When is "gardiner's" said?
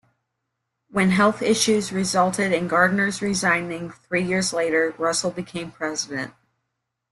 2.67-3.21